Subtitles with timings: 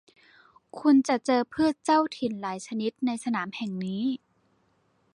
[0.79, 4.03] คุณจะเจอพืชเจ้าถิ่นหลายชนิดในสนามแห่งนี้